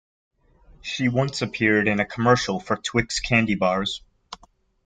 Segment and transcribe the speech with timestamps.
[0.81, 4.01] She once appeared in a commercial for Twix candy bars.